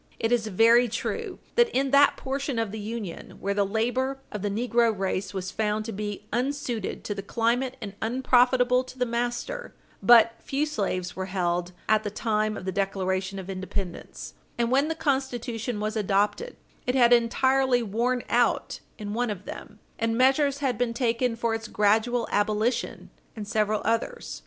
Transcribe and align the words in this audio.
It 0.17 0.31
is 0.31 0.47
very 0.47 0.87
true 0.87 1.37
that, 1.53 1.69
in 1.77 1.91
that 1.91 2.17
portion 2.17 2.57
of 2.57 2.71
the 2.71 2.79
Union 2.79 3.37
where 3.39 3.53
the 3.53 3.63
labor 3.63 4.17
of 4.31 4.41
the 4.41 4.49
negro 4.49 4.97
race 4.97 5.31
was 5.31 5.51
found 5.51 5.85
to 5.85 5.91
be 5.91 6.25
unsuited 6.33 7.03
to 7.03 7.13
the 7.13 7.21
climate 7.21 7.77
and 7.81 7.93
unprofitable 8.01 8.83
to 8.85 8.97
the 8.97 9.05
master, 9.05 9.75
but 10.01 10.33
few 10.41 10.65
slaves 10.65 11.15
were 11.15 11.27
held 11.27 11.71
at 11.87 12.01
the 12.03 12.09
time 12.09 12.57
of 12.57 12.65
the 12.65 12.71
Declaration 12.71 13.37
of 13.37 13.47
Independence, 13.47 14.33
and 14.57 14.71
when 14.71 14.87
the 14.87 14.95
Constitution 14.95 15.79
was 15.79 15.95
adopted, 15.95 16.55
it 16.87 16.95
had 16.95 17.13
entirely 17.13 17.83
worn 17.83 18.23
out 18.27 18.79
in 18.97 19.13
one 19.13 19.29
of 19.29 19.45
them, 19.45 19.77
and 19.99 20.17
measures 20.17 20.61
had 20.65 20.79
been 20.79 20.95
taken 20.95 21.35
for 21.35 21.53
its 21.53 21.67
gradual 21.67 22.27
abolition 22.31 23.11
in 23.35 23.45
several 23.45 23.83
others. 23.85 24.39